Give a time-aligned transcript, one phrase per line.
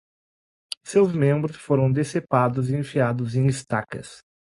[0.83, 4.23] Seus membros foram decepados e enfiados em estacas